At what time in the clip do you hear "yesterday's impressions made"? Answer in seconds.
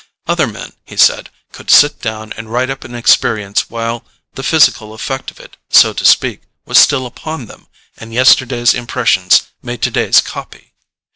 8.11-9.83